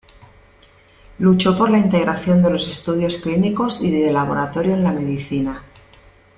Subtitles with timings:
[1.19, 5.61] Luchó por la integración de los estudios clínicos y de laboratorio en la medicina.